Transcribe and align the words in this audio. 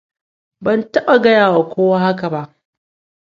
Ban 0.63 0.81
taɓa 0.91 1.15
gaya 1.23 1.45
wa 1.55 1.63
kowa 1.71 1.97
haka 2.03 2.27
ba. 2.33 2.41